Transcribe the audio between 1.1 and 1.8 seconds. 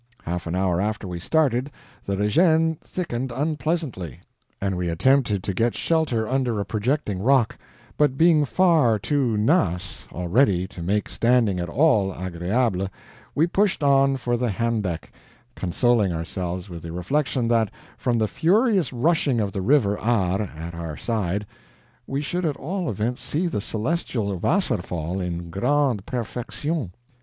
started,